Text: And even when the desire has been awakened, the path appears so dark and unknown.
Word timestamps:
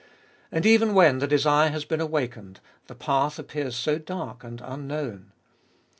And 0.51 0.65
even 0.65 0.95
when 0.95 1.19
the 1.19 1.27
desire 1.27 1.69
has 1.69 1.85
been 1.85 2.01
awakened, 2.01 2.59
the 2.87 2.95
path 2.95 3.37
appears 3.37 3.75
so 3.75 3.99
dark 3.99 4.43
and 4.43 4.59
unknown. 4.59 5.31